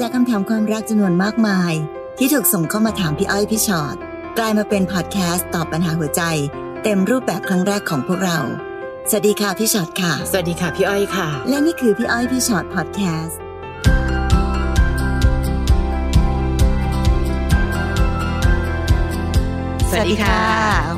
[0.00, 1.72] จากคำถามความรักจำนวนมากมาย
[2.18, 3.96] ที่ถูกส่งเข้ามาถามพี่อ้อยพี่ฉอด
[4.38, 6.22] กลายมาเป็นพอดแคสต์ตอบปัญหาหัวใจ
[6.82, 8.38] เต็มรูปแบบครั้งแรกของพวกเรา
[9.10, 13.38] สวัสดีค่ะพี่ชอ็อตค่ะ สวัสดีค่ะพี่อ้อยค่ะ และนี่คือพี่อ้อยพี่ฉอดแคสต์
[19.90, 20.42] สวัสดีค่ะ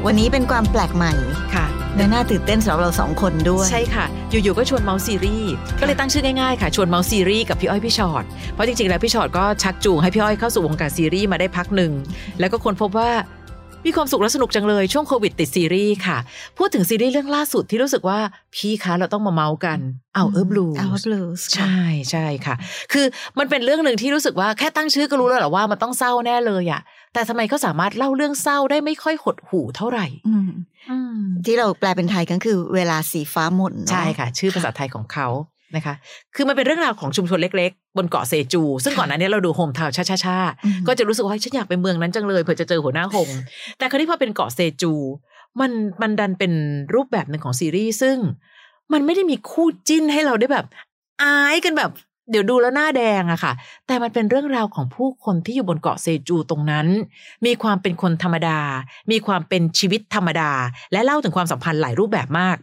[0.06, 1.12] วันนี้เป็นความแปลกใหม่
[1.54, 1.66] ค่ะ
[1.98, 8.24] และน่าตื่นเต้นสำหรับเราสองคนด้วย ใช่ค่ะ อยู่ๆก็ชวนเมาท์ซีรีส์ก็เลยตั้งชื่อง่ายๆค่ะชวนเมาส์ซีรีส์กับพี่อ้อยพี่ชอ็อต
[8.54, 11.92] เพราะจริงๆแล้วพี่ชอ็อตก็ชักจูงให้พี่อ้อยเข้าสู่วงการซีรีส์มาได้พักหนึ่ง
[12.40, 13.10] แล้วก็ค้นพบว่า
[13.86, 16.18] มีความสุขและสนุกจังเลยช่วงโควิดติดซีรีส์ค่ะ
[16.58, 18.18] พูดถึงซีรีส์เรื่องล่าสุดที่รู้สึกว่า
[18.54, 19.78] พี่คะเราต้องมาเมาท์กัน
[20.14, 21.78] Our Blues Our Blues ใช่
[22.10, 22.54] ใช่ค่ะ
[22.92, 23.06] คือ
[23.38, 26.80] มันเป็นเรื่องหนึ่งที่รู้สึกว่าแค่ตั้งชื่อก็รู้แล้วแหละว่ามันต้องเศร้าแน่เลยอะ
[27.18, 30.06] แต่ทำไมเขาสามารถเล่าเรื่องเศร้าได้ไม่ค่อยหดหู่เท่าไหร่
[31.46, 35.28] ที่เราแปลเป็นไทยก็คือเวลาสีฟ้าหม่นเนอใช่ค่ะ ชื่อภาษาไทยของเขา
[35.76, 35.94] นะคะ
[36.34, 43.28] คือมันเป็นเรื่องราวของชุมชนเล็กๆ บนเกาะเชจู ซึ่งก่อนหน้านี้เราดู Hometown Cha อืมๆก็จะรู้สึกว่าเฮ้ยฉันอยากไปเมืองนั้นจังเลยเผื่อจะเจอหัวหน้าหง
[43.78, 44.92] แต่คราวนี้พอเป็นเกาะเชจู
[45.60, 46.52] มันมันดันเป็น
[46.94, 48.16] รูปแบบหนึ่งของซีรีส์ซึ่ง
[48.92, 50.66] มันไม่ได้มีคู่จิ้นให้เราได้แบบ
[51.22, 51.90] อายกันแบบ
[52.30, 53.52] เดี๋ยวดูแล้วหน้าแดงอะค่ะ
[53.86, 56.86] แต่มันเป็นเรื่องราวของผู้คนที่อยู่บนเกาะเชจูตรงนั้น
[57.46, 58.58] มีความเป็นคนธรรมดา
[59.10, 60.50] มีความเป็นชีวิตธรรมดา
[60.92, 62.56] และเล่าถึงความสัมพันธ์หลายรูปแบบมาก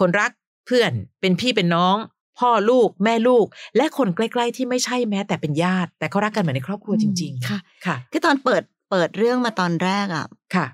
[0.00, 0.30] คนรัก
[0.66, 1.96] เพื่อนเป็นพี่เป็นน้อง
[2.38, 10.66] พ่อลูก แม่ลูก และคนใกล้ๆที่ไม่ใช่แม้ แต่เป็นญาติ แต่เขารักกันเหมือนในครอบครัวจริง ๆ ค่ะ ค่ะคือตอนเปิดเปิดเรื่องมาตอนแรกอะค่ะ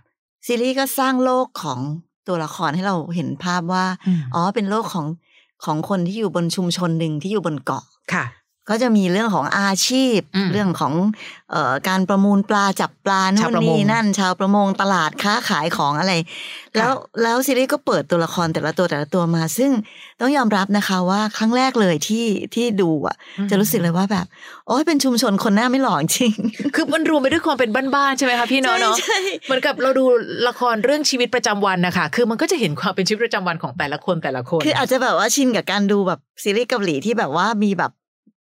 [0.46, 1.78] ซีรีส์ก็สร้างโลกของ
[2.28, 5.06] ตัวละครให้เราเห็นภาพว่าอืมอ๋อ เป็นโลกของ
[5.64, 8.24] ของคนที่อยู่บนชุมชนหนึ่งที่อยู่บนเกาะค่ะ
[8.68, 10.94] ก็จะมีเรื่องของอาชีพอืมเรื่องของ
[11.52, 16.12] เอ่อการประมูลปลาจับปลานู่ชาวนประมงนี่นั่น ชาวประมงตลาดค้าขายของอะไร
[16.76, 19.70] แล้วแล้วซีรีส์ก็เปิดตัวละครแต่ละตัวแต่ละตัวมา ซึ่ง
[20.20, 22.24] ต้องยอมรับนะคะว่าครั้งแรกเลยที่
[22.54, 23.16] ที่ดูอะ
[23.50, 24.26] จะรู้สึกเลยว่าแบบ
[24.68, 26.32] โอ้ยเป็นชุมชนคนหน้าไม่หล่อจริง
[26.74, 30.04] คือมันรวมไปด้วยความเป็นบ้านๆใช่ไหมคะพี่เนาะเนาะใช่เหมือนกับเราดู
[30.48, 37.92] ละครเรื่องชีวิตประจำวันนะคะคือมันก็จะเห็นความเป็นชีวิตประจำวันของแต่ละคนแต่ละคน คืออาจจะแบบว่าชินกับการดูแบบซีรีส์เกาหลีที่แบบว่ามีแบบ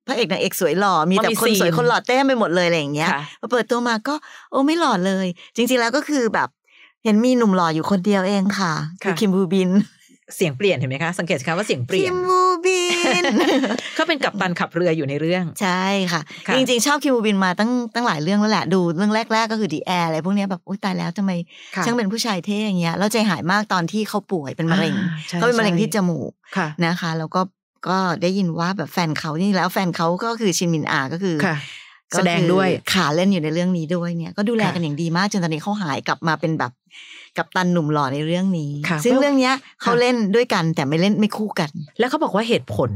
[0.07, 4.15] พระเอกนางเอกสวยหล่อมีแต่มันมีคนสวยซีนคนหล่อเต้มไปหมดเลยอะไรอย่างเงี้ยค่ะพอเปิดตัวมาก็
[4.51, 5.27] โอ้ไม่หล่อเลย
[5.57, 6.49] จริง ๆแล้วก็คือแบบ
[7.05, 8.73] เห็นมีหนุ่มหล่ออยู่คนเดียวเองค่ะ
[9.03, 9.71] คือคิมอูบิน
[10.37, 12.83] เสียงเปลี่ยนเห็นไหมคะ สังเกตสิคะว่าเสียงเปลี่ยน คิมอูบิ
[13.21, 13.25] น
[13.95, 21.33] เขาเป็นกัปตันขับเรืออยู่ในเรื่อง ใช่ค่ะค่ะ จริงๆ ชอบคิมอูบินมาตั้งตั้งหลายเรื่องแล้วแหละดูเรื่องแรก ๆ ก็คือ The Heirs อะไรพวกเนี้ยแบบอุ้ยตายแล้วทำไม
[21.77, 27.41] ค่ะช่างเป็นผู้ชายเท่อย่างเงี้ยแล้วใจหายมากตอนที่เขาป่วยเป็นมะเร็งอ่ใช่เขาเป็นมะเร็งที่จมูกใช่ค่ะนะคะ แล้วก็
[27.89, 31.57] ก็ได้ยินว่าแบบแฟนเขานี่แล้วแฟนเขาก็คือชินมินอาก็คือค่ะ
[32.13, 36.73] ก็แสดงด้วยคือขาเล่นอยู่ในเรื่องนี้ด้วยเนี่ย ก็ดูแลค่ะกันอย่างดีมากจนตอนนี้เขาหายกลับมาเป็นแบบ
[37.39, 42.91] กับตันหนุ่มหล่อในเรื่องนี้ค่ะซึ่งเรื่องเนี้ยเขาค่ะเล่นด้วยกันแต่ไม่เล่นไม่คู่กัน แล้วเขาบอกว่าเหตุผล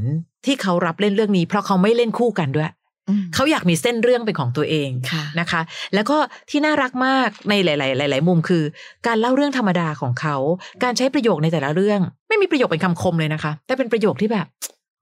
[0.46, 2.70] ที่เขารับเล่นเรื่องนี้ เพราะเขาไม่เล่นคู่กันด้วย
[3.08, 5.60] อืมเขาอยากมีเส้นเรื่องเป็นของตัวเองค่ะนะคะ
[5.94, 6.16] แล้วก็
[6.50, 8.62] ที่น่ารักมากในหลาย ๆ หลาย ๆ มุมคือ
[9.06, 10.36] การเล่าเรื่องธรรมดาของเขา
[10.82, 14.46] การใช้ประโยคในแต่ละเรื่อง ไม่มีประโยคเป็นคำคมเลยนะคะ แต่เป็นประโยคที่แบบ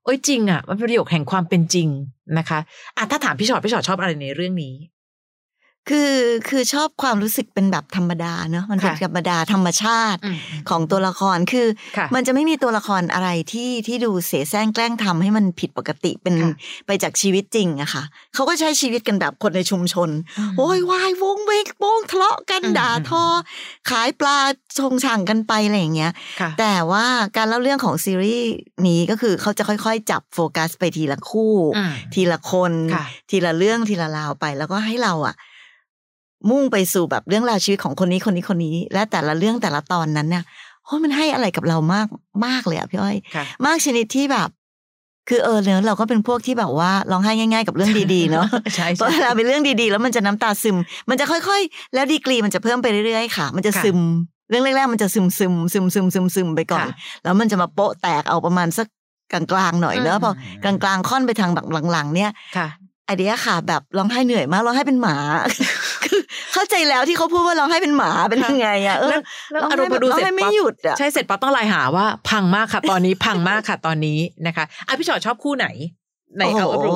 [0.07, 1.89] โอ้ยจริงอะมันเป็นประโยคแห่งความเป็นจริง
[2.39, 2.59] นะคะ
[2.97, 4.75] อะถ้าถามพี่ชอตพี่ชอตชอบอะไรในเรื่องนี้
[5.91, 6.15] คือ
[6.49, 10.37] คือชอบความรู้สึกเป็นแบบธรรมดาเนอะมันเป็นค่ะธรรมดาธรรมชาติอืม
[10.71, 11.67] ของตัวละครคือ
[11.97, 16.53] ค่ะมันจะไม่มีตัวละครอะไรที่ที่ดูเสแสร้งแกล้งทำให้มันผิดปกติเป็นค่ะ
[16.87, 18.03] ไปจากชีวิตจริงอะค่ะ
[18.35, 20.11] เขาก็ใช้ชีวิตกันแบบคนในชุมชน
[20.57, 23.25] โวยวายวงเวกโป้งทะเลาะกันอืมด่าทอ
[23.91, 24.39] ขายปลา
[24.79, 27.05] ชงช่างกันไปอะไรอย่างเงี้ยค่ะแต่ว่า
[27.37, 28.51] การเล่าเรื่องของซีรีส์
[28.89, 35.35] นี้ก็คือเขาจะค่อยๆ จับโฟกัสไปทีละคู่อืมทีละคนค่ะทีละเรื่องทีละราวไป แล้วก็ให้เราอะ
[36.51, 40.45] มุ่งไปสู่แบบเรื่องราวชีวิตของคนนี้คนนี้คนนี้ และแต่ละเรื่องแต่ละตอนนั้นเนี่ย
[40.85, 42.07] โอ้มันให้อะไรกับเรามาก
[42.47, 44.49] มากเลยอะพี่อ้อยค่ะมากชนิดที่แบบ
[45.29, 50.77] คือเออเนอะเราก็เป็นพวกที่แบบว่าร้องไห้ง่าย ๆ กับเรื่องดีๆเนาะใช่เพราะใช่เวลาเป็นเรื่องดีๆ แล้วมันจะน้ำตาซึม
[51.11, 53.99] มันจะค่อยๆ แล้วดีกรีมันจะเพิ่มไปเรื่อยๆค่ะ มันจะค่ะซึม
[54.51, 58.87] เรื่องแรกๆมันจะซึมซึมซึมซึมซึมซึมไปก่อนค่ะแล้วมันจะมาโปะแตกเอาประมาณสัก
[59.33, 60.33] กลางๆหน่อยเนอะอืมพอ
[60.65, 62.69] กลางๆค่อนไปทางแบบหลังๆเนี่ยค่ะ
[63.07, 65.17] ไอเดียค่ะ แบบร้องไห้เหนื่อยมากร้องไห้เป็นหมา
[66.05, 66.16] คือ
[66.57, 69.21] เข้าใจแล้วที่เขาพูดว่าร้องไห้เป็นหมาเป็นยังไงอะเออแล้ว
[69.51, 75.67] แล้วร้องอารไห้มณ์แบมาบดูร้องเสร็จไห้ไม่ปั๊บหยุดอะใช่เสร็จปั๊บต้องไลน์หาว่า พังมากค่ะ ตอนนี้พังมากค่ะตอนนี้นะคะอะพี่ชอตชอบคู่ไหน
[76.39, 76.95] ในโอ้โหเอารู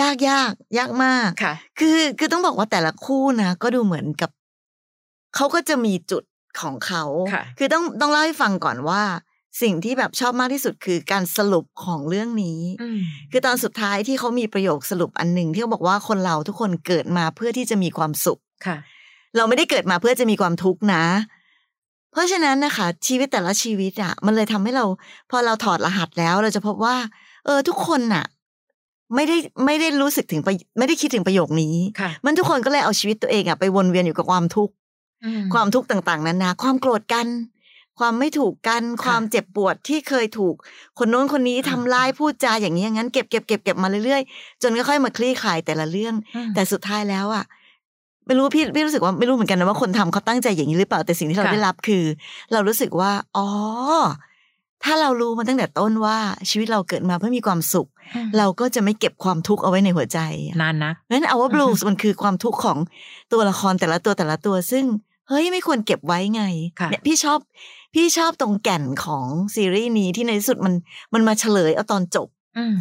[0.00, 4.30] ยากยากยากมากค่ะ คือคือต้องบอกว่าแต่ละคู่นะก็ดูเหมือนกับ
[5.36, 6.22] เขาก็จะมีจุด
[6.60, 9.02] ของเขาค่ะคือต้องต้องเล่าให้ฟังก่อนว่า
[9.62, 13.00] สิ่งที่แบบชอบมากที่สุดคือการสรุปของเรื่องนี้อืม
[13.32, 18.76] คือตอนสุดท้ายที่เขามีประโยคสรุปอันหนึ่งที่เขาบอกว่าคนเราทุกคนเกิดมาเพื่อที่จะมีความสุข ค่ะ
[19.36, 21.04] เราไม่ได้เกิดมาเพื่อจะมีความทุกข์นะ
[22.12, 24.84] เพราะฉะนั้นนะคะ ชีวิตแต่ละชีวิตอะ มันเลยทำให้เรา
[25.30, 26.96] พอเราถอดรหัสแล้ว เราจะพบว่า
[27.44, 28.24] เออ ทุกคนน่ะ
[29.14, 34.74] ไม่ได้ไม่ได้รู้สึกถึงประไม่ได้คิดถึงประโยคนี้ค่ะมันทุกคนก็เลยเอาชีวิตตัวเองอะไปวนเวียนอยู่กับความทุกข์
[35.54, 37.26] ความทุกข์ต่างๆนานาความโกรธกัน
[37.98, 40.54] ความไม่ถูกกันความเจ็บปวดที่เคยถูก
[40.98, 46.14] คนโน้นคนนี้ทำร้ายพูดจาอย่างนี้อย่างนั้นเก็บเก็บเก็บเก็บมาเรื่อยๆ จนค่อยๆมาคลี่คลายแต่ละเรื่อง
[46.54, 47.44] แต่สุดท้ายแล้วอะ
[48.28, 52.04] ไม่รู้พี่พี่รู้สึกว่าไม่รู้เหมือนกันนะว่าคนทำเขาตั้งใจอย่างนี้หรือเปล่าแต่สิ่งที่เราค่ะได้รับคือ
[52.52, 53.46] เรารู้สึกว่า อ๋อ
[54.84, 56.18] ถ้าเรารู้มาตั้งแต่ต้นว่า
[56.50, 57.88] ชีวิตเราเกิดมาเพื่อมีความสุข
[58.38, 62.78] เราก็จะไม่เก็บความทุกข์เอาไว้ในหัวใจอะนานนะเพราะฉะนั้นเอาว่าบลูส์มันคือความทุกข์ของ
[63.32, 64.84] ตัวละครแต่ละตัวแต่ละตัว ซึ่ง
[65.28, 66.44] เฮ้ยไม่ควรเก็บไว้ไง
[66.80, 67.38] ค่ะเนี่ยพี่ชอบ
[67.94, 70.74] พี่ชอบตรงแก่นของซีรีส์นี้ที่ในที่สุดมัน
[71.14, 72.28] มันมาเฉลยเอาตอนจบ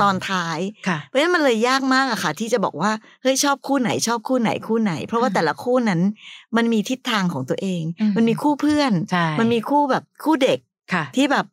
[0.02, 2.92] ตอนท้ายค่ะเพราะฉะนั้นมันเลยยากมากอะค่ะ ที่จะบอกว่า
[3.22, 6.02] เฮ้ยชอบคู่ไหนชอบคู่ไหนคู่ไหน เพราะว่าแต่ละคู่นั้น
[6.58, 10.60] มันมีทิศทางของตัวเองอืมมันมีคู่เพื่อนใช่มันมีคู่แบบคู่เด็ก
[10.94, 11.46] ค่ะที่แบบ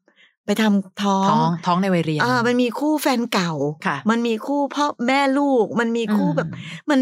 [0.46, 3.52] ไปทำท้องท้องท้องในวัยเรียนอ่ามันมีคู่แฟนเก่า
[3.86, 6.48] ค่ะ มันมีคู่พ่อแม่ลูก มันมีคู่แบบ
[6.90, 6.98] มัน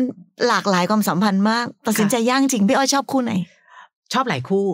[0.48, 3.32] หลากหลายความสัมพันธ์มากตัดสินใจยากจริงพี่อ้อยชอบคู่ไหน
[4.12, 4.66] ชอบหลายคู่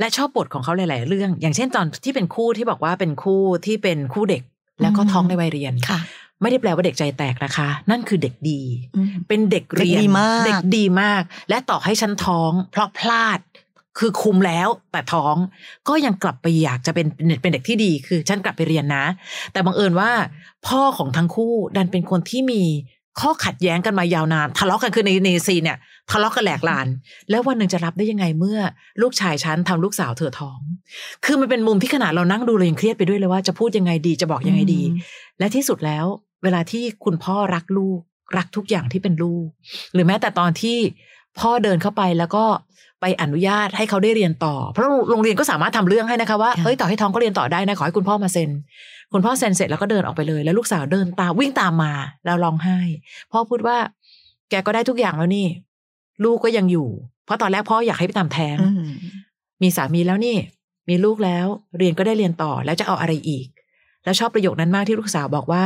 [0.00, 4.42] และชอบบทของเขาหลาย ๆ เรื่อง อย่างเช่นตอนที่เป็นคู่ที่บอกว่าเป็นคู่ที่เป็นคู่เด็ก
[4.82, 6.00] แล้วก็อืมท้องในวัยเรียนค่ะ
[6.40, 8.60] ไม่ได้แปลว่าเด็กใจแตกนะคะ นั่นคือเด็กดี
[8.96, 13.40] อืมเป็นเด็กเรียนเด็กดีมากเด็กดีมาก และต่อให้ฉันท้อง เพราะพลาด
[13.98, 15.34] คือคุมแล้วแต่ท้อง
[15.88, 17.06] ก็ยังกลับไปอยากจะเป็น
[17.42, 19.04] เป็นเด็กที่ดีคือฉันกลับไปเรียนนะ
[19.52, 20.10] แต่บังเอิญว่า
[20.66, 22.62] พ่อของทั้งคู่ดันเป็นคนที่มี
[23.20, 25.78] ข้อขัดแย้งกันมายาวนาน ทะเลาะกันคือในในซีนเนี่ย
[26.10, 26.86] ทะเลาะกันแหลกลาน
[27.30, 28.58] แล้ววันหนึ่งจะรับได้ยังไงเมื่อ
[29.02, 30.58] ลูกชายฉันทำลูกสาวเธอท้อง
[31.24, 34.82] คือมันเป็นมุมที่ขนาดเรานั่งดูเรายังเครียดไปด้วยเลยว่าจะพูดยังไงดีจะบอกยังไงดี
[35.38, 36.04] และที่สุดแล้ว
[36.42, 38.00] เวลาที่คุณพ่อรักลูก
[38.36, 39.46] รักทุกอย่างที่เป็นลูก
[39.92, 40.78] หรือแม้แต่ตอนที่
[41.40, 42.44] พ่อเดินเข้าไปแล้วก็
[43.00, 48.50] ไปอนุญาตให้เขาได้เรียนต่อ เพราะโรงเรียนก็สามารถทำเรื่องให้นะคะว่าค่ะเฮ้ยต่อให้ท้องก็เรียนต่อได้นะขอให้คุณพ่อมาเซ็น
[49.12, 51.92] คุณพ่อเซ็นเสร็จแล้วก็เดินออกไปเลย แล้วลูกสาวเดินตามวิ่งตามมา
[52.24, 52.78] แล้วร้องไห้
[53.32, 53.76] พ่อพูดว่า
[54.50, 55.46] แกก็ได้ทุกอย่างแล้วนี่
[56.24, 56.88] ลูกก็ยังอยู่
[57.24, 58.90] เพราะตอนแรกพ่ออยากให้ไปทำแท้งอืม
[59.62, 60.36] มีสามีแล้วนี่
[60.88, 61.46] มีลูกแล้ว
[61.78, 63.46] เรียนก็ได้เรียนต่อแล้วจะเอาอะไรอีก
[64.04, 65.64] แล้วชอบประโยคนั้นมากที่ลูกสาวบอกว่า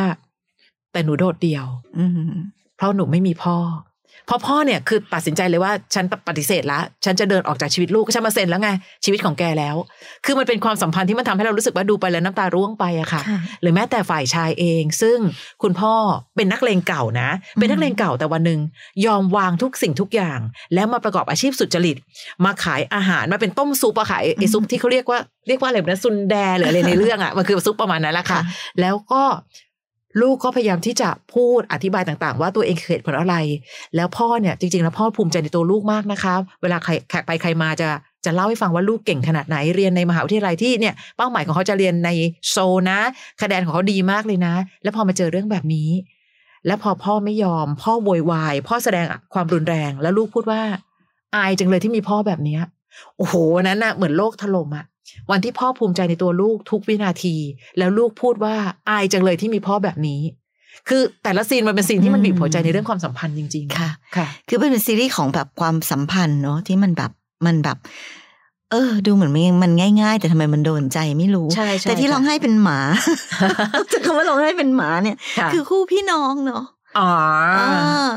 [0.93, 1.67] แต่หนูโดดเดี่ยว
[1.99, 2.33] อืม
[2.77, 3.57] เพราะหนูไม่มีพ่อ
[3.92, 8.71] เพราะพ่อเนี่ยคือตัดสินใจเลยว่าฉันปฏิเสธละฉันจะเดินออกจากชีวิตลูกก็ฉันมาเซ็นแล้วไง
[9.05, 9.77] ชีวิตของแกแล้ว
[10.25, 15.19] คือมันเป็นความสัมพันธ์ที่มันทำให้เรารู้สึกว่าดูไปแล้วน้ำตาร่วงไปอะค่ะค่ะ หรือแม้แต่ฝ่ายชายเอง ซึ่ง
[15.63, 15.95] คุณพ่อ
[16.37, 17.29] เป็นนักเลงเก่านะ
[17.59, 18.61] เป็นนักเลงเก่าแต่วันหนึ่ง
[19.07, 20.39] ยอมวางทุกสิ่งทุกอย่าง
[20.75, 21.97] แล้วมาประกอบอาชีพสุจริต
[22.45, 28.43] มาขายอาหารมาเป็นต้มซุปอะค่ะไอ้ไอ้ซุปที่เขาเรียกว่าเรียกว่าอะไรนะซุนแดหรืออะไรในเรื่องอะมันคือซุปประมาณนั้นแหละค่ะค่ะ
[28.81, 29.23] แล้วก็
[30.21, 33.37] ลูกก็พยายามที่จะพูดอธิบายต่างๆ ว่าตัวเองเหตุผลอะไร
[33.97, 37.89] แล้วพ่อเนี่ยจริงๆแล้วพ่อภูมิใจในตัวลูกมากนะคะ เวลาใครแขกไปใครมาจะ
[38.25, 42.11] จะเล่าให้ฟังว่าลูกเก่งขนาดไหนเรียนในมหาวิทยาลัยที่เนี่ยเป้าหมายของเขาจะเรียนใน
[42.51, 42.57] โซ
[42.91, 43.01] นะ
[43.43, 45.91] คะแนนของเขาดีมากเลยนะ แล้วพอมาเจอเรื่องแบบนี้
[46.67, 50.61] แล้วพอพ่อไม่ยอม พ่อโวยวาย พ่อแสดงความรุนแรง แล้วลูกพูดว่า
[51.37, 52.61] อายจังเลยที่มีพ่อแบบเนี้ย
[53.17, 54.85] โอ้โหนั้นน่ะเหมือนโลกถล่มอะ
[55.31, 57.37] วันที่พ่อภูมิใจในตัวลูกทุกวินาที
[57.79, 58.55] แล้วลูกพูดว่า
[58.89, 60.21] อายจังเลยที่มีพ่อแบบนี้
[60.89, 67.11] คือแต่ละซีนมันเป็นซีนที่มันบีบหัวใจในเรื่องความสัมพันธ์จริง ๆ ค่ะ ค่ะ คือเป็นซีรีส์ของแบบความสัมพันธ์เนาะที่มันแบบ
[67.47, 67.79] มันแบบ
[68.71, 69.73] เออ ดูเหมือนมันมัน
[70.03, 72.79] ง่าย ๆ แต่ทำไมมันโดนใจไม่รู้ใช่ใช่แต่ที่ค่ะร้องไห้เป็นหมา
[73.93, 76.65] จะคำว่าร้องไห้เป็นหมาเนี่ยค่ะคือคู่พี่น้องเนาะ
[76.99, 77.09] อ๋อ
[77.59, 77.71] อ่า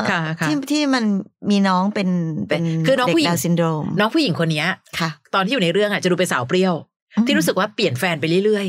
[0.10, 1.04] ค่ะค่ะที่ที่มัน
[1.52, 2.10] มีน้องเป็น
[2.50, 4.68] เป็นคือน้องเด็ผู้กหญิงดาวน์ซินโดรมน้องผู้หญิงคนเนี้ย
[5.00, 6.74] ค่ะ ตอนที่อยู่ในเรื่องอะจะดูเป็นสาวเปรี้ยว
[7.28, 8.68] ที่รู้สึกว่าเปลี่ยนแฟนไปเรื่อย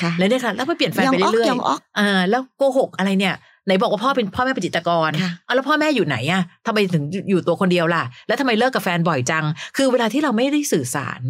[0.00, 3.34] ค่ะๆแล้วเนี่ยค่ะแล้วไปเปลี่ยนแฟนไปยองเรื่อยยองออกๆอ่าแล้วโกหกอะไรเนี่ย
[3.66, 9.44] ไหนบอกว่าพ่อเป็นพ่อแม่เป็นจิตรกรค่ะเอาแล้วพ่อแม่อยู่ไหนอะทำไมถึงอยู่ตัวคนเดียวล่ะ แล้วทำไมเลิกกับแฟนบ่อยจัง
[9.76, 11.20] คือเวลาที่เราไม่ได้สื่อสาร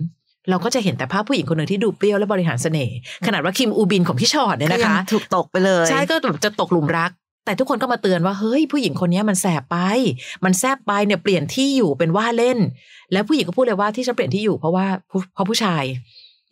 [0.50, 7.10] เราก็จะเห็นแต่ภาพผู้หญิงคนหนึ่งที่ดูเปรี้ยวและบริหารเสน่ห์ขนาดว่าคิมอูบินของพี่ฉอดเนี่ยก็นะยังคะ ถูกตกไปเลย ใช่ก็แบบจะตกหลุมรัก
[7.44, 9.76] แต่ทุกคนก็มาเตือนว่าเฮ้ยผู้หญิงคนนี้มันแสบไป
[10.44, 12.58] มันแสบไปเนี่ยเปลี่ยนที่อยู่เป็นว่าเล่น
[13.12, 15.82] แล้วผู้หญิงก็พูดเลยว่าที่ฉันเปลี่ยนที่อยู่เพราะว่าผู้เพราะผู้ชาย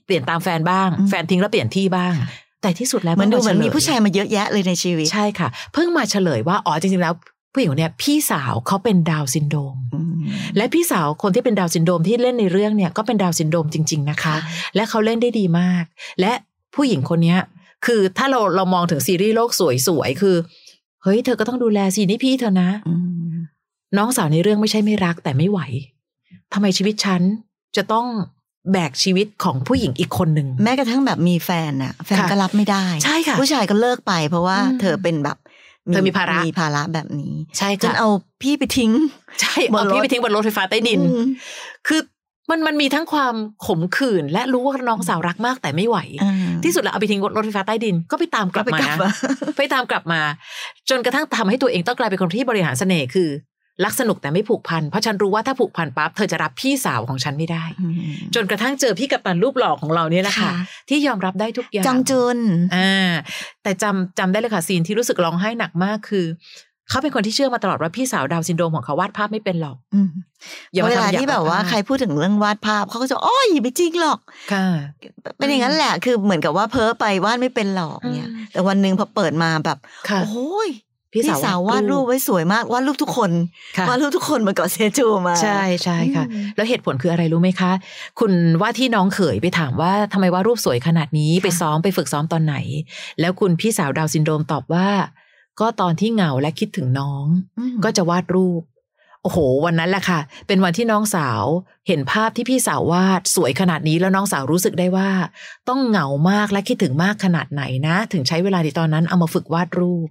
[0.07, 2.15] เปลี่ยนตามแฟนบ้างอืมแฟนทิ้งแล้วเปลี่ยนที่บ้าง
[2.63, 7.15] แต่ที่สุดแล้วเหมือนดูเหมือนมีฉลผู้ชายมาเยอะแยะเลยในชีวิตใช่ค่ะ เพิ่งมาเฉลยว่าอ๋อจริงๆแล้ว
[7.53, 10.21] ผู้หญิงคนเนี้ยพี่สาวเขาเป็นดาวน์ซินโดรมอืม
[10.57, 14.37] และพี่สาวคนที่เป็นดาวน์ซินโดรมที่เล่นในเรื่องเนี่ยก็เป็นดาวน์ซินโดรมจริง ๆนะคะ
[14.75, 15.85] และเขาเล่นได้ดีมาก
[16.21, 16.33] และ
[16.75, 17.41] ผู้หญิงคนเนี้ย
[17.87, 19.51] คือถ้าเราเรามองถึงซีรีส์โลก
[19.87, 20.37] สวยๆคือ
[21.03, 22.95] เฮ้ยเธอก็ต้องดูแลสินี่พี่เธอนะอื
[23.31, 23.33] ม
[23.97, 25.61] น้องสาวในเรื่องไม่ใช่ไม่รักแต่ไม่ไหว
[26.53, 27.23] ทำไมชีวิตฉัน
[27.77, 28.07] จะต้อง
[28.73, 35.37] แบกชีวิตของผู้หญิงอีกคนหนึ่งแม้กระทั่งแบบมีแฟนน่ะ แฟนค่ะก็รับไม่ได้ใช่ค่ะผู้ชายก็เลิกไป เพราะว่าอืมเธอเป็นแบบ
[35.87, 38.09] เธอมีภาระมีภาระแบบนี้ ใช่จนค่ะเอา
[38.43, 38.93] พี่ไปทิ้ง
[39.41, 41.25] ใช่บนเอารถพี่ไปทิ้งบนรถไฟฟ้าใต้ดินอืม
[41.87, 42.01] คือ
[42.51, 43.35] มันมันมีทั้งความ
[43.67, 49.11] ขมขื่นและรู้ว่าน้องสาวรักมากแต่ไม่ไหวอ่าที่สุดแล้วเอาไปทิ้งรถไฟฟ้าใต้ดินก็ไปตามกลับไปมากลับนะมา
[49.59, 50.21] ไปตามกลับมา
[50.91, 53.31] จนกระทั่งทำให้ตัวเองต้องกลายเป็นคนที่บริหารเสน่ห์คือ
[53.85, 57.95] รักสนุกแต่ไม่ผูกพันเพราะฉันรู้ว่าถ้าผูกพันปั๊บเธอจะรับพี่สาวของฉันไม่ได้อืม
[58.35, 60.55] จนกระทั่งเจอพี่กัปตันรูปหล่อของเราเนี่ยแหละค่ะค่ะ
[60.89, 62.39] ที่ยอมรับได้ทุกอย่างจองจุน
[62.77, 63.11] อ่า
[63.63, 66.27] แต่จำจำได้เลยค่ะซีนที่รู้สึกร้องไห้หนักมากคือ
[66.91, 70.09] เขาเป็นคนที่เชื่อมาตลอดว่าพี่สาวดาวน์ซินโดรมของเขาวาดภาพไม่เป็นหรอกอืม
[70.73, 74.19] อย่ามาเวลาทำอย่างที่แบบว่าภพใครพูดถึงเรื่องวาดภาพเขาก็จะอ้อยไม่จริงหรอก
[74.53, 74.67] ค่ะ
[75.39, 79.79] เป็นอย่างนั้นแหละคือเหมือนกับว่าเพ้อไปวาดไม่เป็นหรอกเนี่ยอืมแต่วันหนึ่งพอเปิดมาแบบ
[80.09, 80.71] ค่ะโอ้ย
[81.13, 83.31] พี่พี่สาวสาววาดรูปไว้สวยมาวาดรูปทุกคน
[83.77, 87.73] ค่ะวาดรูปทุกคนมาเกาะเชจูมาใช่ใช่ค่ะอืมแล้วเหตุผลคืออะไรรู้ไหมคะ
[88.19, 92.57] คุณว่าที่น้องเขยไปถามว่าทำไมว่าดรูปสวยขนาดนี้ไปซ้อมไปฝึกซ้อมตอนไหน
[93.21, 94.89] แล้วคุณพี่สาวดาวน์ซินโดรมตอบว่า
[95.61, 97.27] ก็ตอนที่เหงาและคิดถึงน้อง
[97.59, 98.63] อืมก็จะวาดรูป
[99.23, 101.45] โอ้โห วันนั้นแหละค่ะ เป็นวันที่น้องสาว
[101.89, 105.09] เห็นภาพที่พี่สาววาดสวยขนาดนี้แล้วน้องสาวรู้สึกได้ว่า
[105.69, 110.09] ต้องเหงามากและคิดถึงมากขนาดไหนนะ ถึงใช้เวลาในตอนนั้นเอามาฝึกวาดรูป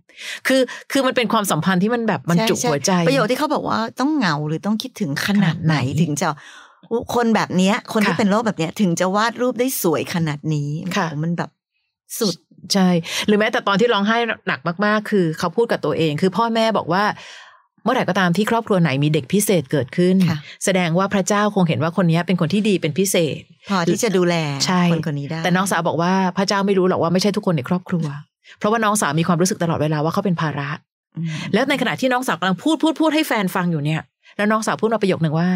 [0.47, 6.27] คือคือมันเป็นความสัมพันธ์ที่มันแบบมันช่จุกช่หัวใจ ประโยคที่เขาบอกว่าต้องเหงาหรือต้องคิดถึงขนาดไหนขนาดไหนถึงจะ
[7.15, 11.49] คนแบบเนี้ย คนที่ค่ะเป็นโรคแบบเนี้ย ถึงจะวาดรูปได้สวยขนาดนี้ค่ะโอ้โหมันแบบ
[12.19, 12.35] สุด
[12.73, 12.87] ใช่
[13.27, 17.03] หรือแม้แต่ตอนที่ร้องไห้หนักมากๆ คือเขาพูดกับตัวเอง คือพ่อแม่บอกว่า
[17.83, 24.35] เมื่อไหร่ก็ตามที่ครอบครัวไหนมีเด็กพิเศษเกิดขึ้นค่ะแสดงว่าพระเจ้าคงเห็นว่าคนนี้เป็นคนที่ดีเป็นพิเศษ พอที่จะดูแล
[24.65, 28.05] ใช่คนคนนี้ได้ แต่น้องสาวบอกว่าพระเจ้าไม่รู้หรอกว่าไม่ใช่ทุกคนในครอบครัว
[28.59, 30.69] เพราะว่าน้องสาวมีความรู้สึกตลอดเวลาว่าเขาเป็นภาระ
[31.17, 34.01] อืมแล้วในขณะที่น้องสาวกำลังพูดพูดพูดให้แฟนฟังอยู่เนี่ย
[34.37, 35.49] แล้วน้องสาวพูดมาประโยคหนึ่งว่า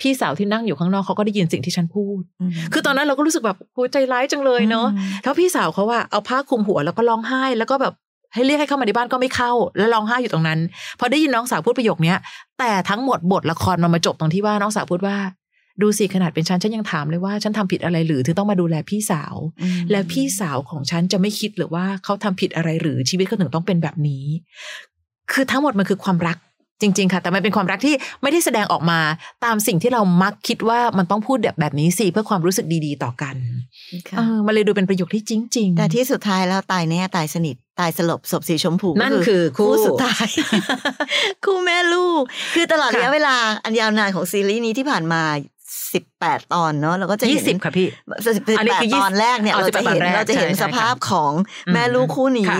[0.00, 7.94] พี่สาวที่นั่งอยู่ข้างนอกเขาก็ได้ยินสิ่งที่ฉันพูดมคือตอนนั้นเราก็รู้สึกแบบโหใจร้ายจังเลยเนาะอืมแล้วพี่สาวเขาว่าเอาผ้าคลุมหัวแล้วก็ร้องไห้แล้วก็แบบ
[8.34, 10.58] ให้เรียกให้เข้ามาในบ้านก็ไม่เข้า แล้วร้องไห้อยู่ตรงนั้น
[10.98, 12.18] พอได้ยินน้องสาวพูดประโยคเนี้ย
[12.58, 15.16] แต่ทั้งหมดบทละครมันมาจบตรงที่ว่าน้องสาวพูดว่า
[15.82, 24.24] ดูสิขนาดเป็นฉันฉันยังถามเลยว่าฉันทำผิดอะไรหรือถึงต้องมาดูแลพี่สาวอืมแล้วพี่สาวของฉันจะไม่คิดหรือว่าเขาทำผิดอะไรหรือชีวิตเขาถึงต้องเป็นแบบนี้
[25.32, 26.36] คือทั้งหมดมันคือความรัก
[26.80, 29.00] จริง ๆ ค่ะ แต่มันเป็นความรักที่ไม่ได้แสดงออกมา
[29.44, 33.36] ตามสิ่งที่เรามักคิดว่ามันต้องพูดแบบแบบนี้สิเพื่อความรู้สึกดีๆ ต่อกัน
[34.08, 40.28] ค่ะเออมันเลยดูเป็นประโยคที่จริง ๆ แต่ที่สุดท้ายแล้วตายแน่ตายสนิทตายสลบศพสีชมพูนั่นก็คือคู่สุดท้าย
[41.44, 42.22] คู่แม่ลูก
[42.54, 45.22] คือตลอดค่ะระยะเวลาอันยาวนานของซีรีส์นี้ที่ผ่านมา
[45.92, 47.88] สิบแปดตอนเนาะเราก็จะยี่เห็นสิบค่ะพี่
[48.36, 51.32] สิบอันนี้แปดคือยี่ตสิบอนแรกเนี่ยอ๋อเราจะเห็น18ตอนแรกเราจะเห็นใช่ใช่สภาพของ
[51.66, 52.58] อืมแม่ลูกคู่นี้ค่ะ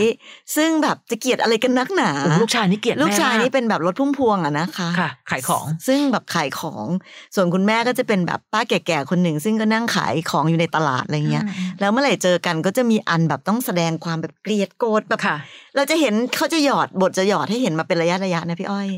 [0.56, 6.86] ซึ่งแบบจะเกลียดอะไรกันนักหนาโอ้ลูกชายนี่เกลียดลูกชายแม่มนี่เป็นแบบรถพุ่มพวงอะนะคะค่ะ ขายของซึ่งแบบขายของ
[7.34, 11.44] ส่วนคุณแม่ก็จะเป็นแบบป้าแก่ๆคนหนึ่ง ซึ่งก็นั่งขายของอยู่ในตลาดอะไรเงี้ย
[11.80, 15.36] แล้วเมื่อไหร่เจอกันก็จะมีอันแบบต้องแสดงความแบบเกลียดโกรธแบบค่ะ
[15.76, 18.88] เราจะเห็นเขาจะหยอดบทจะหยอดให้เห็นมาเป็นระยะระยะนะพี่อ้อย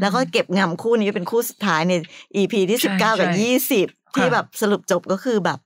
[0.00, 1.92] แล้วก็เก็บงำคู่นี้เป็นคู่สุดท้ายใน
[2.36, 5.58] EP ที่ใช่สิบเก้ากับใช่ยี่สิบที่ค่ะแบบสรุปจบก็คือแบบ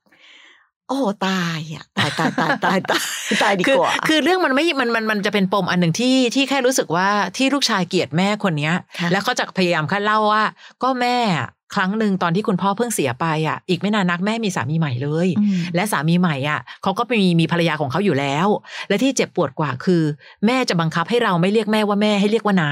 [0.88, 3.02] โอ้โหตายอะตายตายตายตายตาย
[3.42, 10.44] ตายดีคือกว่าคือเรื่องมันไม่มันมันมันจะเป็นปมอันหนึ่งที่ที่แค่รู้สึกว่าที่ลูกชายเกลียดแม่คนเนี้ยค่ะแล้วเขาจะพยายามค่เล่าว่า
[10.82, 18.48] ก็แม่อะครั้งหนึ่งตอนที่คุณพ่อเพิ่งเสียไปอะ อีกไม่นานนักแม่มีสามีใหม่เลยอืมและสามีใหม่อะเขาก็มีมีภรรยาของเขาอยู่แล้ว
[18.88, 20.02] และที่เจ็บปวดกว่าคือ
[20.46, 22.70] แม่จะบังคับให้เราไม่เรียกแม่ว่าแม่ให้เรียกว่าน้า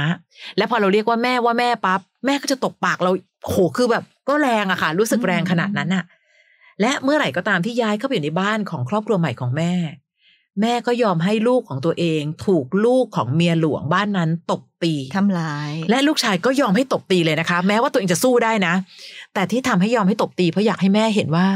[0.56, 3.10] และพอเราเรียกว่าแม่ว่าแม่ปั๊บแม่ก็จะตบปากเรา
[3.48, 6.04] โหคือแบบก็แรงอะค่ะ รู้สึกแรงขนาดนั้นอะ
[6.80, 9.72] และเมื่อไหร่ก็ตามที่ย้ายเข้าไปอยู่ในบ้านของครอบครัวใหม่ของแม่
[10.60, 18.74] แม่ก็ยอมให้ลูกของตัวเอง ถูกลูกของเมียหลวงบ้านนั้นตบตีทำร้าย และลูกชายก็ยอมให้ตบตีเลยนะคะ แม้ว่าตัวเองจะสู้ได้นะ
[19.34, 21.46] แต่ที่ทำให้ยอมให้ตบตีเพราะอยากให้แม่เห็นว่า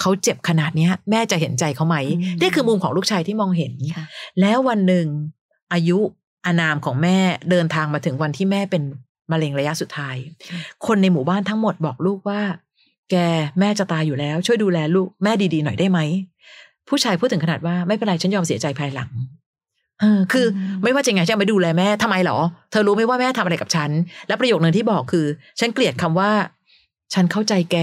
[0.00, 4.04] เขาเจ็บขนาดเนี้ย แม่จะเห็นใจเขาไหมอืมนี่คือมุมของลูกชายที่มองเห็นค่ะ
[4.40, 5.06] แล้ววันหนึ่ง
[5.72, 5.98] อายุ
[6.46, 7.18] อานามของแม่
[7.50, 8.82] เดินทางมาถึงวันที่แม่เป็น
[9.32, 10.16] มะเร็งระยะสุดท้าย
[10.86, 12.40] คนในหมู่บ้านทั้งหมดบอกลูกว่า
[13.10, 13.16] แก
[13.60, 16.00] แม่จะตายอยู่แล้ว ช่วยดูแลลูกแม่ดีๆหน่อยได้ไหม
[16.88, 19.10] ผู้ชายพูดถึงขนาดว่าไม่เป็นไรฉันยอมเสียใจภายหลัง
[20.00, 22.38] เออคืออมไม่ว่าจะไงจะไม่ดูแลแม่ทำไมหรอ
[22.70, 23.90] เธอรู้ไหมว่าแม่ทำอะไรกับฉัน
[24.28, 25.26] และประโยคหนึ่งที่บอกคือ
[25.60, 26.30] ฉันเกลียดคำว่า
[27.14, 27.76] ฉันเข้าใจแก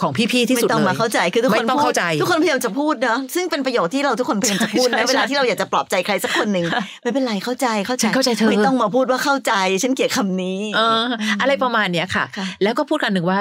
[0.00, 6.64] ของพี่ๆที่สุดไม่ต้องเลยมาเข้าใจคือทุกคนไม่ต้องพูดเข้าใจ ทุกคนพยายามจะพูดเนาะซึ่งเป็นประโยชน์ที่เราทุกคนพยายามจะพูดใช่นะใช่เวลาที่เราอยากจะปลอบใจใครสักคนหนึ่ง
[7.02, 11.04] ไม่เป็นไรเข้าใจเข้าใจฉันเข้าใจเธอไม่ต้องมาพูดว่าเข้าใจ ฉันเกลียดคำนี้เออ
[11.40, 13.40] อะไรประมาณเนี้ยค่ะค่ะ แล้วก็พูดกันหนึ่งว่า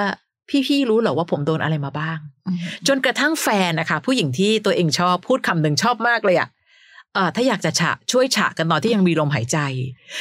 [0.67, 2.17] พี่ๆรู้เหรอว่าผมโดนอะไรมาบ้าง
[2.47, 2.57] อืม
[2.87, 6.54] จนกระทั่งแฟนนะคะผู้หญิงที่ตัวเองชอบพูดคำหนึ่งชอบมากเลยอะเอะ
[7.35, 9.57] ถ้าอยากจะฉะช่วยฉะกันตอนที่ยังมีลมหายใจ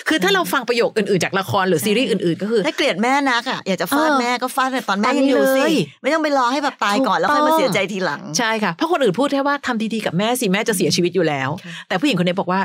[0.08, 12.60] คือถ้าเราฟังประโยคอื่นๆจากละครหรือซีรีส์อื่นๆก็คือ ถ้าเกลียดแม่นักอะอยากจะฟาดเออแม่ก็ฟาดในตอนแม่ตอนยังนี้อยู่สิเลยไม่ต้องไปรอให้แบบตายก่อนแล้วค่อยมาเสียใจทีหลังใช่ค่ะเพราะคนอื่นพูดแค่ว่าทำดีๆกับแม่สิแม่จะเสียชีวิตอยู่แล้วค่ะแต่ผู้หญิงคนนี้บอกว่า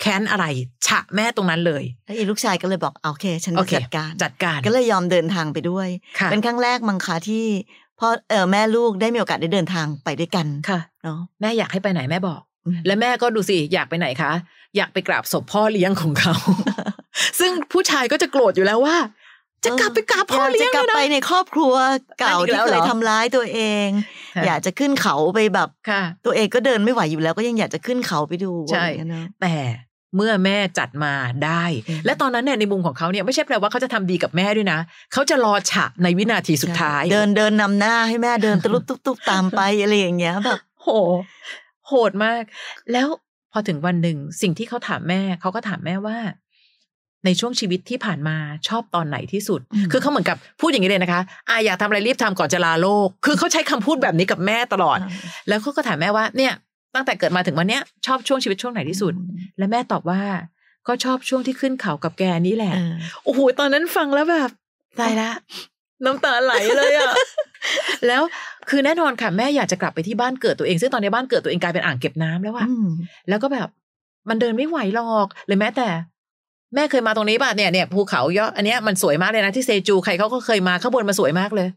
[0.00, 0.46] แค้นอะไร
[0.86, 7.44] ฉะแม่ตรงนั้นเลยแล้วอีลูกชายก็เลยบอกโอเค ฉันโอจะเคจัดการจัดการก็เลยยอมเดินทางไปด้วยค่ะเป็นครั้งแรกมังคะที่
[8.00, 12.55] พ่อเออแม่ลูกได้มีโอกาสได้เดินทางไปด้วยกันค่ะเนาะแม่อยากให้ไปไหนแม่บอกอืม
[12.86, 14.32] และแม่ก็ดูสิอยากไปไหนคะ
[14.76, 16.34] อยากไปกราบศพพ่อเลี้ยงของเขา
[17.40, 18.96] ซึ่งผู้ชายก็จะโกรธอยู่แล้วว่า
[19.64, 21.74] จะกลับไปกราบพ่อเลี้ยงากจะกลับแล้วไปนะในครอบครัว
[22.18, 23.88] เก่าอีกที่แล้วเคเหรยอทำร้ายตัวเอง
[24.36, 29.56] ค่ะอยากจะขึ้นเขาไปแบบค่ะตัวเองก็เดินไม่ไหวอยู่แล้วก็ยังอยากจะขึ้นเขาไปดูใช่อะไรอย่างเงี้ยเนอะแต่
[30.16, 31.12] เมื่อแม่จัดมา
[31.44, 34.78] ได้อืมและตอนนั้นเนี่ยในมุมของเขาเนี่ยไม่ใช่แปลว่าเขาจะทำดีกับแม่ด้วยนะ
[35.12, 40.88] เขาจะรอฉะในวินาทีสุดท้าย เดินเดินนำหน้าให้แม่เดินตะลุบตุบตุบตามไปอะไรอย่างเงี้ยแบบโห
[41.88, 42.42] โหดมาก
[42.92, 43.08] แล้ว
[43.52, 46.18] พอถึงวันหนึ่งสิ่งที่เขาถามแม่เขาก็ถามแม่ว่า
[47.24, 48.36] ในช่วงชีวิตที่ผ่านมา
[48.68, 54.98] ชอบตอนไหนที่สุดอืมคือเขาเหมือนกับพูดอย่างนี้เลยนะคะอาอยากทำอะไรรีบทำก่อนจะลาโลก คือเขาใช้คำพูดแบบนี้กับแม่ตลอด
[55.48, 56.52] แล้วเขาก็ถามแม่ว่า เนี่ย
[56.94, 59.12] ตั้งแต่เกิดมาถึงวันเนี้ยชอบช่วงชีวิตช่วงไหนที่สุด
[59.58, 60.20] และแม่ตอบว่า
[60.86, 64.50] ก็ชอบช่วงที่ขึ้นเขากับแกนี่แหละเออโอ้โห ตอนนั้นฟังแล้วแบบ
[65.00, 65.30] ตายละ
[66.04, 67.12] น้ำตาไหลเลยอะ
[68.06, 68.22] แล้ว
[68.70, 72.88] คือแน่นอนค่ะแม่อยากจะกลับไปที่บ้านเกิดตัวเอง ซึ่งตอนนี้บ้านเกิดตัวเองกลายเป็นอ่างเก็บน้ำแล้วอะอืม
[73.28, 73.68] แล้วก็แบบ
[74.28, 75.88] มันเดินไม่ไหวหรอกหรือแม้แต่
[76.74, 81.68] แม่เคยมาตรงนี้ป่ะเนี่ยเนี่ยภูเขายอดอันเนี้ยมันสวยมากเลยนะที่เซจูใครเขาก็เคยมาข้างบนมันสวยมากเลย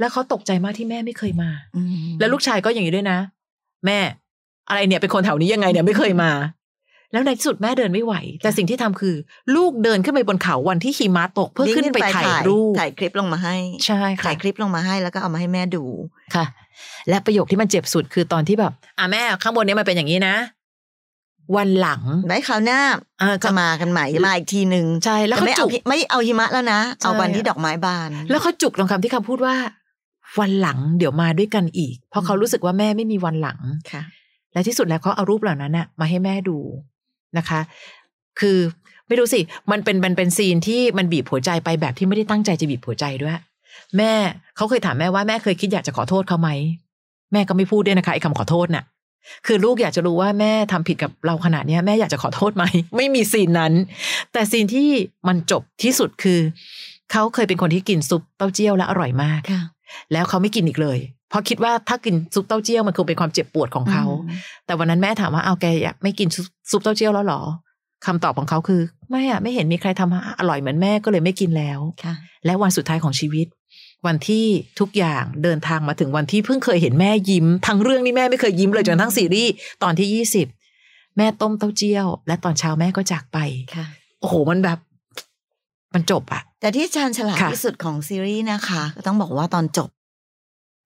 [0.00, 3.18] แล้วเขาตกใจมากที่แม่ไม่เคยมาอืมแล้วลูกชายก็อย่างนี้ด้วยนะ
[3.86, 3.98] แม่
[4.68, 6.30] อะไรเนี่ยเป็นคนแถวนี้ยังไงเนี่ยไม่เคยมา
[7.12, 9.14] แล้วในที่สุดแม่เดินไม่ไหว แต่สิ่งที่ทำคือ
[9.56, 15.84] ลูกเดินขึ้นไปบนเขาวันที่หิมะตกเพื่อขึ้นไปถ่ายรูปถ่ายคลิปลงมาให้ใช่ค่ะถ่ายคลิปลงมาให้แล้วก็เอามาให้แม่ดู
[16.34, 16.46] ค่ะ
[17.08, 20.36] และประโยคที่มันเจ็บสุดคือตอนที่แบบอะแม่ข้างบนเนี้มันเป็นอย่างนี้นะ
[21.56, 22.80] วันหลังไว้คราวหน้า
[23.20, 29.56] เออก็จะมากันใหม่มาอีกทีหนึ่งใช่แล้วแต่เขาไม่จุเอากหิไม่เอาหิมะแล้วนะเอาใช่วันที่ดอกไม้บาน แล้วเขาจุกตรงคำที่คำพูดว่า
[30.40, 33.58] วันหลังเดี๋ยวมาด้วยกันอีก เพราะเขารู้สึกว่าแม่ไม่มีวันหลัง
[33.92, 34.02] ค่ะ
[34.52, 36.58] และที่สุดแล้วเขาเอารูปเหล่านั้นน่ะมาให้แม่ดู
[37.38, 37.60] นะคะ
[38.40, 38.58] คือ
[39.08, 43.36] ไม่รู้สิ มันเป็นมันเป็นซีนที่มันบีบหัวใจไปแบบที่ไม่ได้ตั้งใจจะบีบหัวใจด้วย
[43.96, 44.12] แม่
[44.56, 46.50] เขาเคยถามแม่ว่าแม่เคยคิดอยากจะขอโทษเขาไหม
[47.32, 48.84] แม่ก็ไม่พูดด้วยนะคะไอ้คำขอโทษน่ะ
[49.46, 52.64] คือลูกอยากจะรู้ว่าแม่ทำผิดกับเราขนาดเนี้ยแม่อยากจะขอโทษไหม
[52.96, 53.72] ไม่มีซีนนั้น
[54.32, 54.88] แต่ซีนที่
[55.28, 56.40] มันจบที่สุดคือ
[57.12, 59.62] เขาเคยเป็นคนที่กินซุปเต้าเจี้ยวและอร่อยมากค่ะ
[60.12, 60.98] แล้วเขาไม่กินอีกเลย
[61.30, 67.40] เพราะคิดว่าถ้ากินซุปเต้าเจี้ยวมันคงเป็นความเจ็บปวดของเขาอืมแต่วันนั้นแม่ถามว่าเอาแกอยากไม่กินซุปซุปเต้าเจี้ยวแล้วเหรอ
[68.06, 72.14] คำตอบของเขาคือ ไม่อะไม่เห็นมีใครทำอร่อยเหมือนแม่ก็เลยไม่กินแล้วค่ะ
[72.44, 73.46] และวันสุดท้ายของชีวิต
[74.06, 74.46] วันที่
[74.80, 80.46] ทุกอย่างเดินทางมาถึงวันที่เพิ่งเคยเห็นแม่ยิ้ม ทั้งเรื่องนี้แม่ไม่เคยยิ้มเลยจนกระทั้งซีรีส์ตอนที่ยี่สิบ
[81.16, 83.38] แม่ต้มเต้าเจี้ยว และตอนเช้าแม่ก็จากไป
[83.74, 83.86] ค่ะ
[84.20, 84.78] โอ้โหมันแบบ
[85.94, 89.88] มันจบอะแต่ที่ชาญฉลาดค่ะที่สุดของซีรีส์นะคะก็ต้องบอกว่าตอนจบ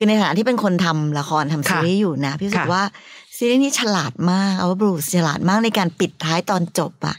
[0.05, 2.85] คือในฐานะที่เป็นคนทำละครทำซีรีส์อยู่นะพี่รู้สึกค่ะว่า
[3.37, 7.17] ซีรีส์นี้ฉลาดมากเอาว่าบรูซฉลาดมากในการปิดท้ายตอนจบอะ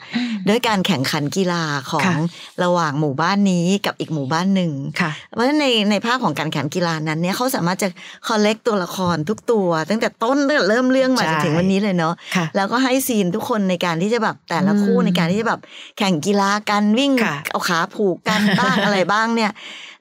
[0.50, 2.16] ด้วยการแข่งขันกีฬาของค่ะ
[2.64, 4.72] ระหว่างหมู่บ้านนี้กับอีกหมู่บ้านหนึ่ง
[5.02, 7.88] ค่ะเพราะฉะนั้นในในภาพของการแข่งกีฬานั้นเนี่ยเขาสามารถจะ
[8.28, 15.62] collect ตัวละครทุกตัว ตั้งแต่ต้นตั้งแต่เริ่มเรื่องมาใช่จนถึงวันนี้เลยเนาะค่ะแล้วก็ให้ซีนทุกคนในการที่จะแบบแต่ละคู่อืมในการที่จะแบบ
[15.98, 19.52] แข่งกีฬากันวิ่งค่ะเอาขาผูกกันบ้างอะไรบ้างเนี่ย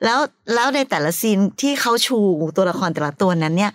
[0.04, 0.20] แล้ว
[0.54, 2.18] แล้วในแต่ละซีนที่เขาชู
[2.56, 3.72] ตัวละครแต่ละตัวนั้นเนี่ย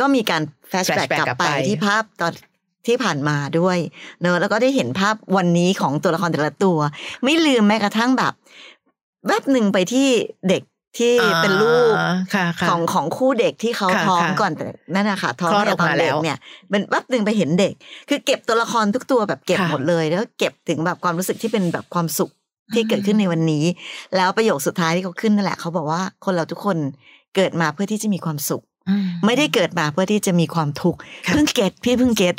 [0.00, 2.32] ก็มีการแฟชแบ็ก flashback กลับกลับไปไปที่ภาพตอน
[2.86, 3.78] ที่ผ่านมาด้วย
[4.20, 6.78] เนอะแล้วก็ได้เห็นภาพวันนี้ของตัวละครแต่ละตัว
[7.24, 8.32] ไม่ลืมแม้กระทั่งแบบ
[9.26, 10.08] แวบหนึ่งไปที่
[10.48, 10.62] เด็ก
[10.98, 14.64] ที่เป็นลูกอ่าค่ะค่ะของของคู่เด็กที่เขาค่ะท้องค่ะก่อนแต่
[14.94, 16.38] นั่นนะคะท้องคลอดเนี่ยออกตอนมาเด็กแล้วเนี่ย
[16.70, 17.72] เป็นแป๊บหนึ่งไปเห็นเด็ก
[18.08, 22.30] คือเก็บตัวละครทุกตัวแบบเก็บค่ะหมดเลยแล้วก็เก็บถึงแบบความรู้สึกที่เป็นแบบความสุข
[22.74, 23.64] ที่เกิดขึ้นในวันนี้
[24.16, 26.76] แล้วประโยคสุดท้ายที่เขาขึ้นนั่นแหละเขาบอกว่าคนเราทุกคน
[27.36, 28.94] เกิดมาเพื่อที่จะมีความสุขอื
[29.26, 32.34] ไม่ได้เกิดมาเพื่อที่จะมีความทุกข์ค่ะเพิ่งเก็ตพี่เพิ่งเก็ต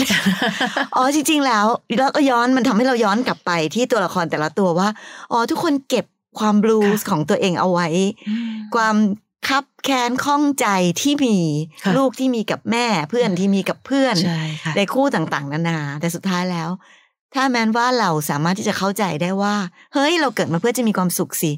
[0.95, 1.65] อ๋อจริง ๆ แล้ว
[1.99, 4.89] แล้วก็ย้อนมันทำให้เราย้อนกลับไปที่ตัวละครแต่ละตัวว่า
[5.31, 6.05] อ๋อทุกคนเก็บ
[6.39, 7.87] ความบลูส์ค่ะของตัวเองเอาไว้
[8.29, 8.95] อืมความ
[9.47, 10.67] คับแค้นข้องใจ
[11.01, 11.37] ที่มี
[11.83, 16.69] ค่ะลูกที่มีกับแม่เพื่อนที่มีกับเพื่อนใช่ค่ะในคู่ต่างๆ นานา แต่สุดท้ายแล้ว
[17.35, 19.55] ถ้าแม้นว่าเราสามารถที่จะเข้าใจได้ว่า
[19.93, 21.51] เฮ้ย เราเกิดมาเพื่อจะมีความสุขสิ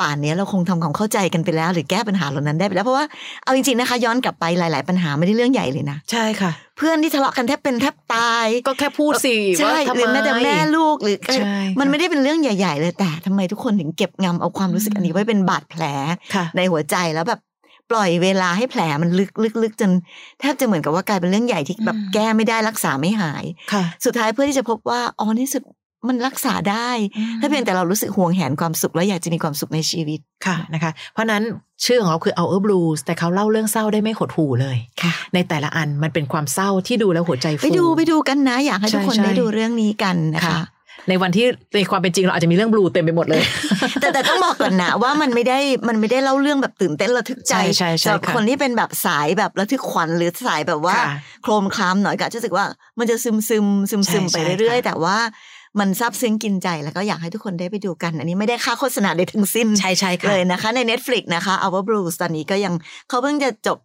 [0.00, 3.06] ป่านเนี้ยเราคงทำความเข้าใจกันไปแล้ว หรือแก้ปัญหาเหล่านั้นได้ไปแล้ว เพราะว่า
[3.44, 15.82] เอาจริงๆนะคะ ย้อนกลับไปหลาย ๆ ปัญหาไม่ได้เรื่องใหญ่เลยนะ ใช่ค่ะ เพื่อนที่ทะเลาะกันแทบเป็นแทบตาย ก็แค่พูดสิใช่ว่าทำหรือแม้แต่แม่ลูกหรือใช่มันค่ะไม่ได้เป็นเรื่องใหญ่ ๆ เลยแต่ทำไมทุกคนถึงเก็บงำเอาความรู้สึกอันนี้ไว้เป็นบาดแผล
[16.34, 17.40] ค่ะในหัวใจแล้วแบบ
[17.90, 19.90] ปล่อยเวลาให้แผลมันลึกลึกลึกจน
[20.40, 25.62] แทบจะเหมือนกับว่ากลายเป็นเรื่องใหญ่ที่แบบอืมแก้ไม่ได้รักษาไม่หายค่ะสุดท้ายเพื่อที่จะพบว่าอ๋อในที่สุด
[26.08, 26.90] มันรักษาได้
[27.40, 31.42] ถ้าเพียงแต่เรารู้สึกห่วงแหนความสุขและอยากจะมีความสุขในชีวิตค่ะนะคะ เพราะฉะนั้น
[31.84, 40.62] ชื่อของเขาคือ Our Blues แต่เขาเล่าเรื่องเศร้าได้ไม่หดหู่เลยค่ะ ในแต่ละอันมันเป็นความเศร้าที่ดูแล้วหัวใจฟูไปดูไปดูกันนะ อยากให้ทุกคนใช่ใช่ได้ดูเรื่องนี้กันนะคะค่ะ
[41.08, 43.42] ในวันที่ในความเป็นจริงเราอาจจะมีเรื่องบลูเต็มไปหมดเลย
[44.00, 52.64] แต่แต่ต้องบอกก่อนนะว่ามันไม่ได้มันไม่ได้เล่าเรื่องแบบตื่นเต้นระทึกใจใช่ใช่ใช่สำหรับค่ะคนที่เป็นแบบสายแบบระทึกขวัญหรือสายแบบว่าค่ะโครมคลามหน่อยก็อาจจะรู้สึกว่า
[52.98, 55.16] มันจะซึมซึมซึมซึมใช่ไปใช่เรื่อยค่ะๆแต่ว่า
[55.80, 62.74] มันซาบซึ้งกินใจแล้วก็อยากให้ทุกคนได้ไปดูกัน อันนี้ไม่ได้ค่าโฆษณาใดทั้งสิ้นใช่ใช่ค่ะเลยนะคะ ใน Netflix นะคะ Our Blues ตอนนี้ก็ยัง
[63.08, 63.78] เขาเพิ่งจะจบ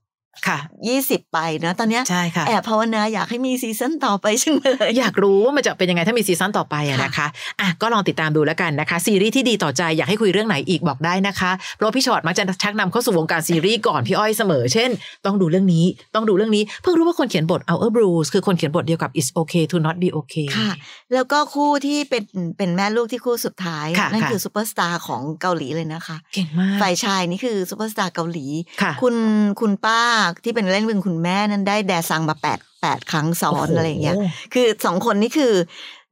[0.47, 0.59] ค่ะ
[0.95, 7.27] 20ไปนะตอนเนี้ยใช่ค่ะแอบภาวนาอยากให้มีซีซั่นต่อไปจังเลยอยากรู้ว่ามันจะเป็นยังไงถ้ามีซีซั่นต่อไปอะค่ะนะคะ
[7.61, 14.89] อะก็ลองติดตามดูแล้วกันนะคะซีรีส์ที่ดีต่อใจอยากให้คุยเรื่องไหนอีกบอกได้นะคะเพราะว่าพี่ฉอดมักจะชักนำเข้าสู่วงการซีรีส์ก่อนพี่อ้อยเสมอ เช่น
[15.25, 20.71] ต้องดูเรื่องนี้ต้องดูเรื่องนี้เพิ่งรู้ว่าคนเขียนบท Our Blues คือคนเขียนบทเดียวกับ It's Okay to Not Be Okay ค่ะ
[21.13, 22.23] แล้วก็คู่ที่เป็น
[22.57, 28.45] เป็นแม่ลูกที่คู่สุดท้ายค่ะนั่นค่ะคือซูเปอร์สตาร์ของเกาหลีเลยนะคะเก่งมากฝ่ายชายนี่คือซูเปอร์สตาร์เกาหลี
[28.81, 29.15] ค่ะคุณ
[29.59, 30.01] คุณป้า
[30.43, 34.15] ที่เป็นเล่นเป็นคุณแม่นั้นได้แดซังมาแปดแปดครั้งซ้อนอะไรอย่างเงี้ย
[34.53, 35.53] คือสองคนนี่คือ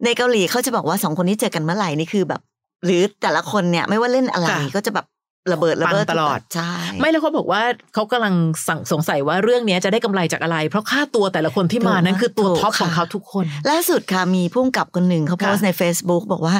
[0.06, 2.42] ในเกาหลีเขาจะบอกว่าสองคนนี้เจอกันเมื่อไหร่นี่คือแบบ
[2.86, 5.08] หรือแต่ละคนเนี่ยไม่ว่าเล่นอะไรค่ะก็จะแบบ
[5.54, 7.62] ระเบิดระเบิดปังตลอดใช่ไม่แล้วเขาบอกว่า
[7.94, 8.36] เขากำลัง
[8.68, 16.56] สังสงสัยว่าเรื่องนี้จะได้กำไรจากอะไร เพราะค่าตัวแต่ละคนที่มานั้นคือตัวท็อปของเขาทุกคน ล่าสุดค่ะมีพุ่งกับคนหนึ่งเขาโพสต์ค่ะใน Facebook บอกว่า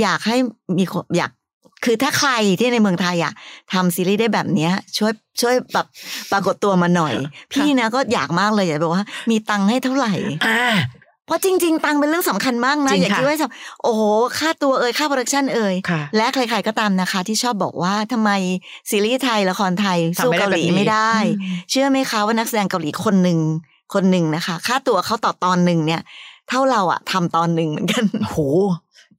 [0.00, 0.36] อยากให้
[0.78, 1.30] มีคนอยาก
[1.84, 3.32] คือถ้าใครที่ในเมืองไทยอะ
[3.72, 5.86] ทำซีรีส์ได้แบบเนี้ย ช่วยช่วยแบบ
[6.32, 7.14] ปรากฏตัวมาหน่อย
[7.52, 10.12] พี่นะก็อยากมากเลยอยากบอกว่า มีตังค์ให้เท่าไหร่
[10.46, 10.62] อ่า
[11.26, 13.48] เพราะจริง ๆ ตังค์เป็นเรื่องสำคัญมากนะจริงอย่าค่ะคิดว่าจะ
[13.82, 14.02] โอ้โห
[14.38, 18.30] ค่าตัวเอ่ยค่า production เอ่ยค่ะและใคร ๆก็ตามนะคะ ที่ชอบบอกว่าทำไม
[18.90, 23.38] ซีรีส์ไทยละครไทยสู้ทำไม่ได้เกาหลีแบบนี้ไม่ได้อืมเชื่อไหมคะว่านักแสดงเกาหลีคนหนึ่ง
[23.94, 26.00] คนหนึ่งนะคะ ค่าตัวเขาต่อตอนหนึ่งเนี่ย
[26.48, 28.38] เท่าเราอะทำตอนหนึ่งเหมือนกันโห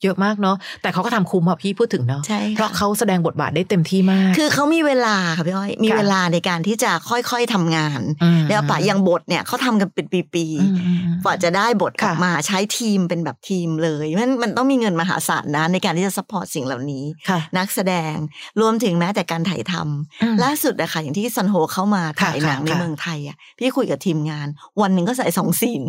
[0.03, 8.01] เยอะมากเนาะแต่เขาก็ทำคุ้มอะพี่พูดถึงเนาะใช่ค่ะเพราะเขาแสดงบทบาทได้เต็มที่มาก คือเขามีเวลาค่ะพี่อ้อยมีค่ะเวลาในการที่จะค่อยๆทำงาน
[8.39, 18.15] มแล้วปะอย่างบทเนี่ยเขาทำกันเป็นปีอืมอืมอืมๆกว่าจะได้บทอค่ะอกมาใช้ทีมเป็นแบบทีมเลยมันมันต้องมีเงินมหาศาลนะในการที่จะ support สิ่งเหล่านี้ค่ะนักแสดง
[18.61, 24.47] รวมถึงแม้แต่การถ่ายทำอืมล่าสุดอะค่ะอย่างที่ซันโฮเข้ามาถ่ายค่ะหนังในค่ะเมืองไทยอะพี่คุยกับทีมงาน
[24.81, 25.81] วันหนึ่งก็ใส่สองซีน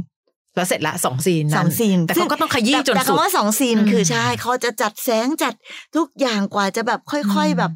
[0.54, 5.54] แล้วเสร็จละสองซีนนั้อนงซีน แต่เขาก็ต้องขยี้แต่จนแต่สุดคำว่าสองซีนอืมคือใช่เขาจะจัดแสงจัด
[5.96, 7.72] ทุกอย่างกว่าจะแบบค่อยอืมๆแบบ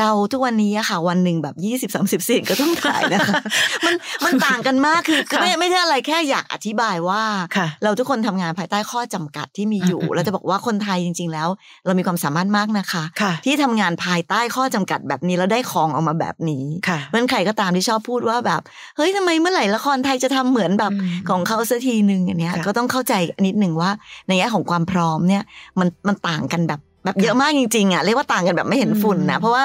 [0.00, 3.34] เราทุกวันนี้อะค่ะ วันหนึ่งแบบยี่สิบสามสิบซีนก็ต้องถ่ายนะคะ
[3.86, 7.22] มันมันต่างกันมากคือคือไม่ไม่ใช่อะไรแค่อยากอธิบายว่า
[7.56, 11.48] ค่ะเราทุกคนทำงานภายใต้ข้อจำกัดที่มีอยู่อืมอืมเราจะบอกว่าคนไทยจริง ๆ แล้ว
[11.86, 18.60] เรามีความสามารถมากนะคะค่ะที่ทำงานภายใต้ข้อจำกัดแบบนี้แล้วได้ของออกมาแบบนี้ค่ะเพราะฉะนั้นใครก็ตามที่ชอบพูดว่าแบบ
[18.96, 23.14] เฮ้ยทำไมเมื่อไหร่ละครไทยจะทำเหมือนแบบอืมของเขาสักทีหนึ่งอันเนี้ยค่ะก็ต้องเข้าใจ
[23.46, 23.90] นิดหนึ่งว่า
[24.28, 25.42] ในแง่ของความพร้อมเนี่ย
[25.78, 29.64] มันมันต่างกันแบบ แบบเยอะมากจริงๆอะเรียกว่าต่างกันแบบไม่เห็นฝุ่นนะอืมเพราะว่า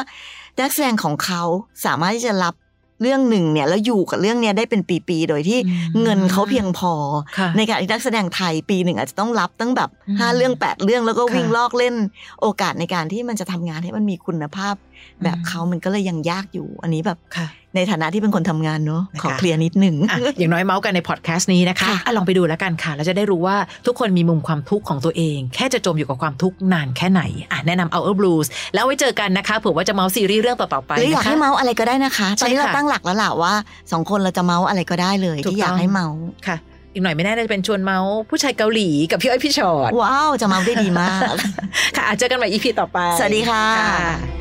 [0.60, 1.42] นักแสดงของเขา
[1.86, 2.56] สามารถที่จะรับ
[3.02, 6.94] เรื่องหนึ่งเนี่ยแล้วอยู่กับเรื่องเนี้ยได้เป็นปีๆ โดยที่อืมเงินเขาเพียงพอ
[7.38, 11.96] ค่ะในการที่นักแสดงไทยปีหนึ่งอาจจะต้องรับตั้งแบบอืมห้าเรื่องแปดเรื่องแล้วก็วิ่งค่ะลอกเล่น
[12.42, 14.76] โอกาสในการที่มันจะทำงานให้มันมีคุณภาพ
[15.24, 33.54] แบบอืมเขามันก็เลยยังยากอยู่ อันนี้แบบค่ะในฐานะที่เป็นคนทำงานเนอะนะคะขอเคลียร์นิดหนึ่งอะอย่างน้อยเมาท์กันในพอดแคสต์นี้นะคะค่ะอะลองไปดูแล้วกันค่ะแล้วจะได้รู้ว่าทุกคนมีมุมความทุกข์ของตัวเอง แค่จะจมอยู่กับความทุกข์นานแค่ไหนอะแนะนำ Our Blues แล้วไว้เจอกันนะคะเผื่อว่าจะเมาท์ซีรีส์เรื่องต่อๆไปหรืออยากนะคะให้เมาท์อะไรก็ได้นะคะตอนนี้ใช่เราค่ะตั้งหลักแล้วล่ะว่า
[33.92, 36.58] สองคนเราจะเมาท์อะไรก็ได้เลยถูกที่อยากต้องให้เมาท์ค่ะ
[36.94, 41.34] อีกหน่อยไม่แน่อาจจะเป็นชวนเมาท์ผู้ชายเกาหลีกับพี่อ้อยพี่ฉอดว้าว จะเมาท์ได้ดีมาก
[41.96, 44.41] ค่ะอาจเจอกันใหม่ EP ต่อไป สวัสดีค่ะ